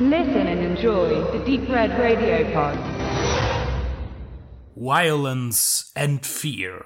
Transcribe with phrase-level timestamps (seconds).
[0.00, 2.76] Listen and enjoy the Deep Red Radio Pod.
[4.76, 6.84] Violence and fear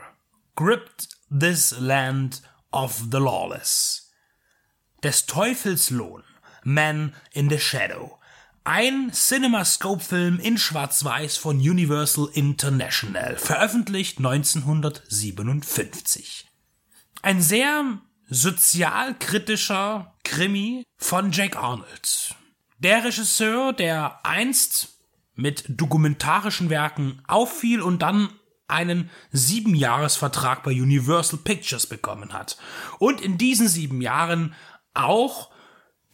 [0.55, 4.11] gripped this land of the lawless.
[5.01, 6.23] Des Teufels Lohn,
[6.67, 8.19] Man in the Shadow.
[8.65, 16.47] Ein CinemaScope-Film in Schwarz-Weiß von Universal International, veröffentlicht 1957.
[17.23, 22.35] Ein sehr sozialkritischer Krimi von Jack Arnold.
[22.79, 24.99] Der Regisseur, der einst
[25.35, 28.31] mit dokumentarischen Werken auffiel und dann
[28.69, 32.59] einen Siebenjahresvertrag bei Universal Pictures bekommen hat.
[32.99, 34.55] Und in diesen sieben Jahren
[34.95, 35.51] auch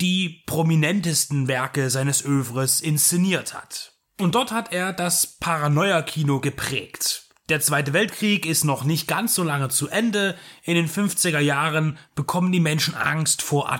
[0.00, 3.92] die prominentesten Werke seines Övres inszeniert hat.
[4.20, 7.28] Und dort hat er das Paranoia-Kino geprägt.
[7.48, 10.36] Der Zweite Weltkrieg ist noch nicht ganz so lange zu Ende.
[10.62, 13.70] In den 50er Jahren bekommen die Menschen Angst vor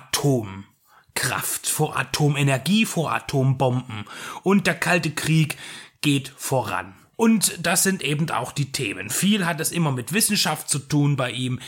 [1.15, 4.05] Atomkraft, vor Atomenergie, vor Atombomben.
[4.43, 5.57] Und der Kalte Krieg
[6.01, 6.95] geht voran.
[7.17, 9.09] Und das sind eben auch die Themen.
[9.09, 11.61] Viel hat es immer mit Wissenschaft zu tun bei ihm.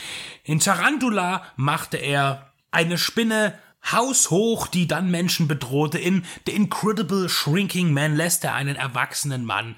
[0.43, 3.57] In Tarantula machte er eine Spinne
[3.89, 5.97] haushoch, die dann Menschen bedrohte.
[5.97, 9.75] In The Incredible Shrinking Man lässt er einen erwachsenen Mann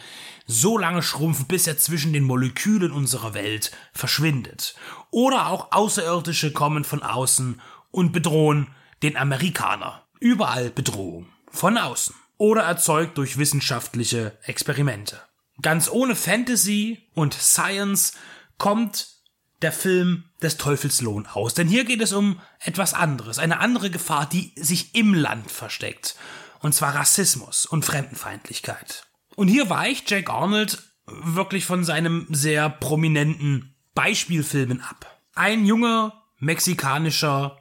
[0.47, 4.73] so lange schrumpfen, bis er zwischen den Molekülen unserer Welt verschwindet.
[5.11, 8.67] Oder auch Außerirdische kommen von außen und bedrohen
[9.03, 10.08] den Amerikaner.
[10.19, 11.28] Überall Bedrohung.
[11.52, 12.16] Von außen.
[12.38, 15.22] Oder erzeugt durch wissenschaftliche Experimente.
[15.61, 18.14] Ganz ohne Fantasy und Science
[18.58, 19.20] kommt
[19.61, 21.53] der Film des Teufels Lohn aus.
[21.53, 26.16] Denn hier geht es um etwas anderes, eine andere Gefahr, die sich im Land versteckt.
[26.61, 29.05] Und zwar Rassismus und Fremdenfeindlichkeit.
[29.36, 35.20] Und hier weicht Jack Arnold wirklich von seinem sehr prominenten Beispielfilmen ab.
[35.36, 37.58] Ein junger mexikanischer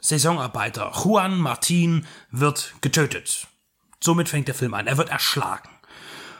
[0.00, 3.46] Saisonarbeiter, Juan Martin, wird getötet.
[4.02, 4.86] Somit fängt der Film an.
[4.86, 5.68] Er wird erschlagen.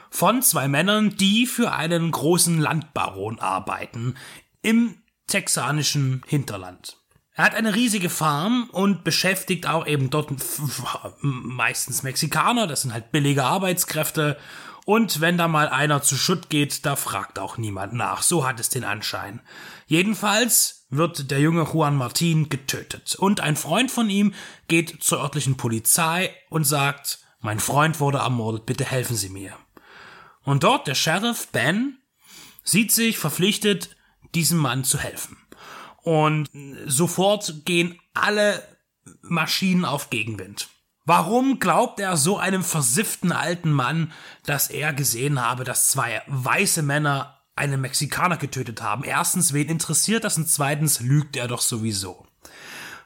[0.09, 4.15] Von zwei Männern, die für einen großen Landbaron arbeiten
[4.61, 6.97] im texanischen Hinterland.
[7.33, 10.31] Er hat eine riesige Farm und beschäftigt auch eben dort
[11.21, 14.37] meistens Mexikaner, das sind halt billige Arbeitskräfte.
[14.85, 18.23] Und wenn da mal einer zu Schutt geht, da fragt auch niemand nach.
[18.23, 19.41] So hat es den Anschein.
[19.87, 23.15] Jedenfalls wird der junge Juan Martin getötet.
[23.15, 24.33] Und ein Freund von ihm
[24.67, 29.55] geht zur örtlichen Polizei und sagt, mein Freund wurde ermordet, bitte helfen Sie mir.
[30.43, 31.97] Und dort der Sheriff Ben
[32.63, 33.95] sieht sich verpflichtet,
[34.35, 35.37] diesem Mann zu helfen.
[36.03, 36.49] Und
[36.85, 38.63] sofort gehen alle
[39.21, 40.69] Maschinen auf Gegenwind.
[41.05, 44.13] Warum glaubt er so einem versifften alten Mann,
[44.45, 49.03] dass er gesehen habe, dass zwei weiße Männer einen Mexikaner getötet haben?
[49.03, 50.37] Erstens, wen interessiert das?
[50.37, 52.27] Und zweitens, lügt er doch sowieso.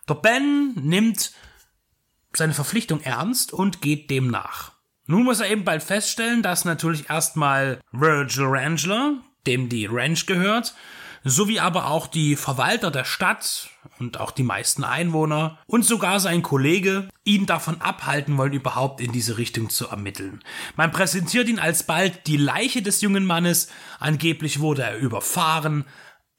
[0.07, 1.31] Doch Ben nimmt
[2.33, 4.73] seine Verpflichtung ernst und geht dem nach.
[5.07, 10.75] Nun muss er eben bald feststellen, dass natürlich erstmal Virgil Rangler, dem die Ranch gehört,
[11.23, 13.69] sowie aber auch die Verwalter der Stadt
[13.99, 19.11] und auch die meisten Einwohner und sogar sein Kollege ihn davon abhalten wollen, überhaupt in
[19.11, 20.43] diese Richtung zu ermitteln.
[20.75, 23.69] Man präsentiert ihn alsbald die Leiche des jungen Mannes,
[23.99, 25.85] angeblich wurde er überfahren,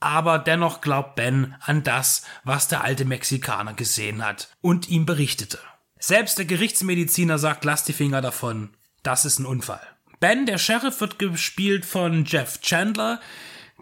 [0.01, 5.59] aber dennoch glaubt Ben an das, was der alte Mexikaner gesehen hat und ihm berichtete.
[5.99, 8.71] Selbst der Gerichtsmediziner sagt, lass die Finger davon,
[9.03, 9.81] das ist ein Unfall.
[10.21, 13.21] Ben, der Sheriff, wird gespielt von Jeff Chandler,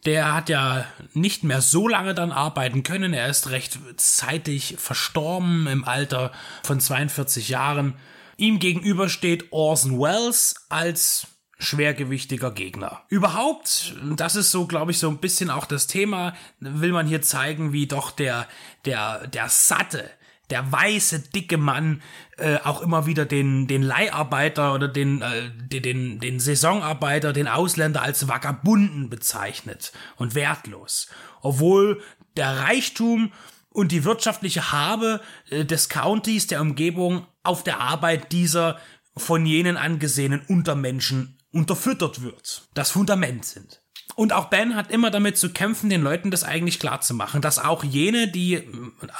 [0.04, 3.14] der hat ja nicht mehr so lange dann arbeiten können.
[3.14, 6.32] Er ist recht zeitig verstorben im Alter
[6.62, 7.94] von 42 Jahren.
[8.36, 11.28] Ihm gegenüber steht Orson Welles als
[11.58, 13.02] schwergewichtiger Gegner.
[13.08, 17.22] Überhaupt, das ist so, glaube ich, so ein bisschen auch das Thema, will man hier
[17.22, 18.48] zeigen, wie doch der,
[18.84, 20.10] der, der satte,
[20.50, 22.02] der weiße, dicke Mann
[22.36, 25.50] äh, auch immer wieder den, den Leiharbeiter oder den, äh,
[25.80, 31.08] den, den Saisonarbeiter, den Ausländer als Vagabunden bezeichnet und wertlos.
[31.40, 32.02] Obwohl
[32.36, 33.32] der Reichtum
[33.70, 35.20] und die wirtschaftliche Habe
[35.50, 38.78] äh, des Countys, der Umgebung, auf der Arbeit dieser
[39.16, 42.68] von jenen angesehenen Untermenschen unterfüttert wird.
[42.74, 43.83] Das Fundament sind.
[44.16, 47.40] Und auch Ben hat immer damit zu kämpfen, den Leuten das eigentlich klar zu machen,
[47.40, 48.64] dass auch jene, die äh,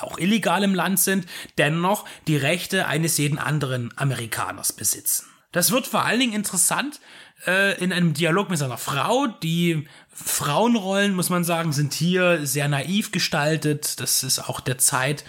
[0.00, 1.26] auch illegal im Land sind,
[1.58, 5.26] dennoch die Rechte eines jeden anderen Amerikaners besitzen.
[5.52, 7.00] Das wird vor allen Dingen interessant
[7.46, 9.26] äh, in einem Dialog mit seiner Frau.
[9.42, 14.00] Die Frauenrollen, muss man sagen, sind hier sehr naiv gestaltet.
[14.00, 15.24] Das ist auch der Zeit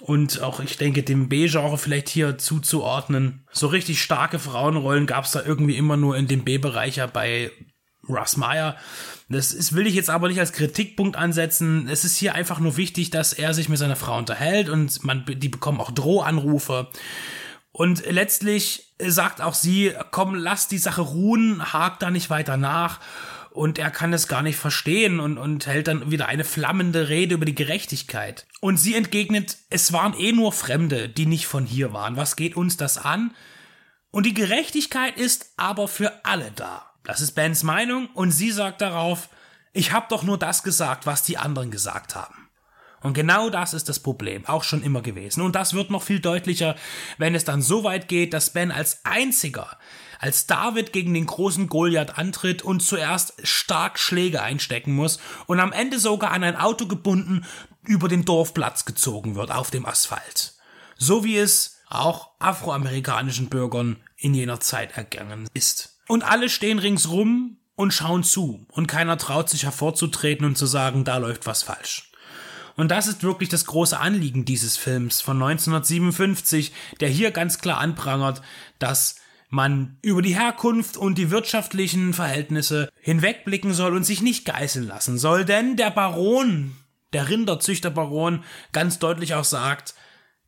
[0.00, 3.46] und auch, ich denke, dem B-Genre vielleicht hier zuzuordnen.
[3.52, 7.52] So richtig starke Frauenrollen gab es da irgendwie immer nur in dem B-Bereich ja bei
[8.08, 8.76] Russ Meyer.
[9.28, 11.88] Das ist, will ich jetzt aber nicht als Kritikpunkt ansetzen.
[11.88, 15.24] Es ist hier einfach nur wichtig, dass er sich mit seiner Frau unterhält und man,
[15.26, 16.88] die bekommen auch Drohanrufe.
[17.72, 23.00] Und letztlich sagt auch sie, komm, lass die Sache ruhen, hakt da nicht weiter nach.
[23.50, 27.34] Und er kann es gar nicht verstehen und, und hält dann wieder eine flammende Rede
[27.34, 28.46] über die Gerechtigkeit.
[28.60, 32.16] Und sie entgegnet, es waren eh nur Fremde, die nicht von hier waren.
[32.16, 33.34] Was geht uns das an?
[34.10, 36.91] Und die Gerechtigkeit ist aber für alle da.
[37.04, 39.28] Das ist Bens Meinung und sie sagt darauf,
[39.72, 42.42] ich habe doch nur das gesagt, was die anderen gesagt haben.
[43.02, 45.42] Und genau das ist das Problem, auch schon immer gewesen.
[45.42, 46.76] Und das wird noch viel deutlicher,
[47.18, 49.76] wenn es dann so weit geht, dass Ben als einziger,
[50.20, 55.72] als David gegen den großen Goliath antritt und zuerst stark Schläge einstecken muss und am
[55.72, 57.44] Ende sogar an ein Auto gebunden
[57.84, 60.54] über den Dorfplatz gezogen wird auf dem Asphalt.
[60.96, 65.91] So wie es auch afroamerikanischen Bürgern in jener Zeit ergangen ist.
[66.12, 71.04] Und alle stehen ringsrum und schauen zu und keiner traut sich hervorzutreten und zu sagen,
[71.04, 72.12] da läuft was falsch.
[72.76, 77.78] Und das ist wirklich das große Anliegen dieses Films von 1957, der hier ganz klar
[77.78, 78.42] anprangert,
[78.78, 84.86] dass man über die Herkunft und die wirtschaftlichen Verhältnisse hinwegblicken soll und sich nicht geißeln
[84.86, 86.76] lassen soll, denn der Baron,
[87.14, 89.94] der Rinderzüchterbaron, ganz deutlich auch sagt,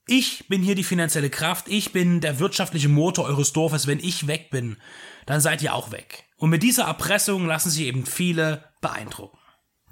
[0.06, 4.26] ich bin hier die finanzielle Kraft, ich bin der wirtschaftliche Motor eures Dorfes, wenn ich
[4.26, 4.76] weg bin,
[5.26, 6.24] dann seid ihr auch weg.
[6.36, 9.38] Und mit dieser Erpressung lassen sich eben viele beeindrucken.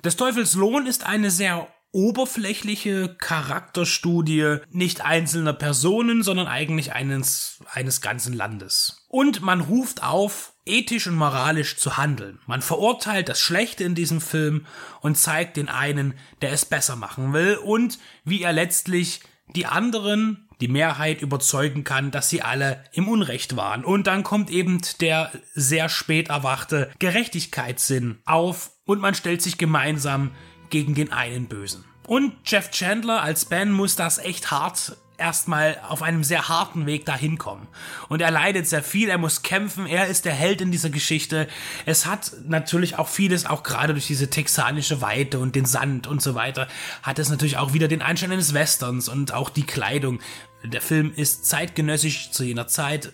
[0.04, 8.00] Des Teufels Lohn ist eine sehr oberflächliche Charakterstudie nicht einzelner Personen, sondern eigentlich eines, eines
[8.00, 9.06] ganzen Landes.
[9.08, 12.38] Und man ruft auf, ethisch und moralisch zu handeln.
[12.46, 14.66] Man verurteilt das Schlechte in diesem Film
[15.00, 19.20] und zeigt den einen, der es besser machen will und wie er letztlich
[19.56, 23.84] die anderen, die Mehrheit überzeugen kann, dass sie alle im Unrecht waren.
[23.84, 30.30] Und dann kommt eben der sehr spät erwachte Gerechtigkeitssinn auf und man stellt sich gemeinsam
[30.70, 31.84] gegen den einen Bösen.
[32.06, 37.06] Und Jeff Chandler als Ben muss das echt hart erstmal auf einem sehr harten Weg
[37.06, 37.68] dahin kommen.
[38.08, 41.46] Und er leidet sehr viel, er muss kämpfen, er ist der Held in dieser Geschichte.
[41.86, 46.20] Es hat natürlich auch vieles, auch gerade durch diese texanische Weite und den Sand und
[46.20, 46.66] so weiter,
[47.04, 50.18] hat es natürlich auch wieder den Einschein eines Westerns und auch die Kleidung.
[50.64, 53.12] Der Film ist zeitgenössisch zu jener Zeit,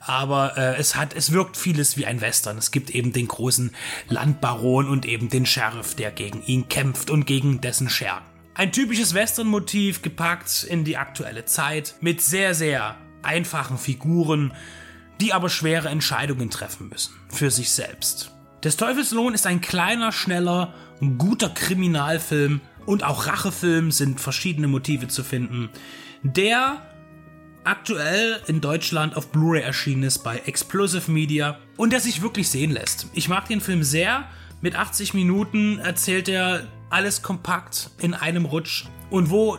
[0.00, 2.56] aber äh, es hat, es wirkt vieles wie ein Western.
[2.58, 3.74] Es gibt eben den großen
[4.08, 8.31] Landbaron und eben den Sheriff, der gegen ihn kämpft und gegen dessen Schergen.
[8.54, 14.52] Ein typisches Western-Motiv gepackt in die aktuelle Zeit mit sehr, sehr einfachen Figuren,
[15.20, 18.30] die aber schwere Entscheidungen treffen müssen für sich selbst.
[18.62, 20.74] Des Teufels Lohn ist ein kleiner, schneller,
[21.16, 25.70] guter Kriminalfilm und auch Rachefilm sind verschiedene Motive zu finden,
[26.22, 26.82] der
[27.64, 32.70] aktuell in Deutschland auf Blu-ray erschienen ist bei Explosive Media und der sich wirklich sehen
[32.70, 33.06] lässt.
[33.14, 34.28] Ich mag den Film sehr.
[34.60, 39.58] Mit 80 Minuten erzählt er alles kompakt in einem Rutsch und wo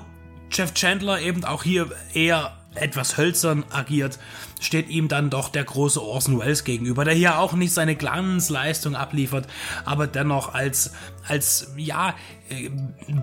[0.52, 4.20] Jeff Chandler eben auch hier eher etwas hölzern agiert,
[4.60, 8.96] steht ihm dann doch der große Orson Welles gegenüber, der hier auch nicht seine Glanzleistung
[8.96, 9.48] abliefert,
[9.86, 10.94] aber dennoch als,
[11.28, 12.16] als, ja,
[12.50, 12.70] äh,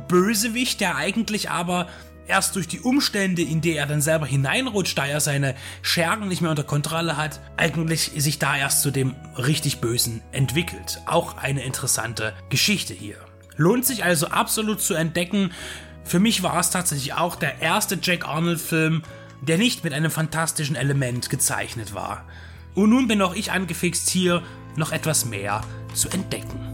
[0.08, 1.88] Bösewicht, der eigentlich aber
[2.26, 6.42] erst durch die Umstände, in die er dann selber hineinrutscht, da er seine Schergen nicht
[6.42, 11.00] mehr unter Kontrolle hat, eigentlich sich da erst zu dem richtig Bösen entwickelt.
[11.06, 13.16] Auch eine interessante Geschichte hier.
[13.60, 15.52] Lohnt sich also absolut zu entdecken.
[16.02, 19.02] Für mich war es tatsächlich auch der erste Jack Arnold-Film,
[19.42, 22.24] der nicht mit einem fantastischen Element gezeichnet war.
[22.74, 24.42] Und nun bin auch ich angefixt hier
[24.76, 25.60] noch etwas mehr
[25.92, 26.69] zu entdecken.